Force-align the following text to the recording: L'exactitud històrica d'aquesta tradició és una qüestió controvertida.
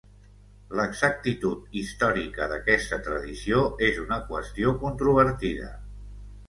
L'exactitud 0.77 1.77
històrica 1.81 2.47
d'aquesta 2.55 2.99
tradició 3.09 3.63
és 3.91 4.01
una 4.07 4.19
qüestió 4.33 4.77
controvertida. 4.87 5.73